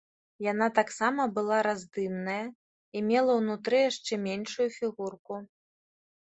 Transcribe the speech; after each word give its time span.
Яна 0.51 0.67
таксама 0.79 1.25
была 1.35 1.59
раздымныя 1.67 2.45
і 2.97 3.05
мела 3.11 3.31
ўнутры 3.43 3.77
яшчэ 3.91 4.13
меншую 4.27 4.69
фігурку. 4.81 5.33